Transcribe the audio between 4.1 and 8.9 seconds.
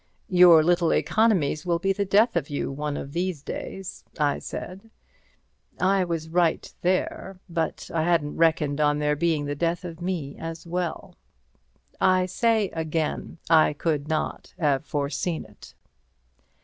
I said. I was right there, but I hadn't reckoned